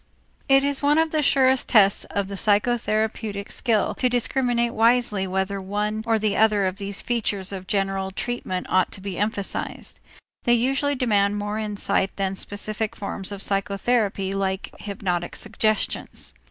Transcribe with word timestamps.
It 0.49 0.63
is 0.63 0.81
one 0.81 0.97
of 0.97 1.11
the 1.11 1.21
surest 1.21 1.69
tests 1.69 2.05
of 2.05 2.25
psychotherapeutic 2.25 3.51
skill 3.51 3.93
to 3.99 4.09
discriminate 4.09 4.73
wisely 4.73 5.27
whether 5.27 5.61
one 5.61 6.03
or 6.07 6.17
the 6.17 6.35
other 6.35 6.65
of 6.65 6.77
these 6.77 7.03
features 7.03 7.51
of 7.51 7.67
general 7.67 8.09
treatment 8.09 8.65
ought 8.67 8.91
to 8.93 8.99
be 8.99 9.19
emphasized. 9.19 9.99
They 10.41 10.53
usually 10.53 10.95
demand 10.95 11.37
more 11.37 11.59
insight 11.59 12.15
than 12.15 12.33
specific 12.33 12.95
forms 12.95 13.31
of 13.31 13.43
psychotherapy 13.43 14.33
like 14.33 14.73
hypnotic 14.79 15.35
suggestions. 15.35 16.33